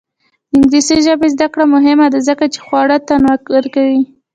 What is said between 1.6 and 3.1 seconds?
مهمه ده ځکه چې خواړه